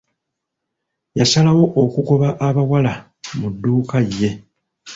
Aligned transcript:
Yasalawo 1.19 1.63
okugoba 1.83 2.27
abawala 2.47 2.93
mu 3.39 3.47
dduuka 3.53 3.97
ye. 4.19 4.29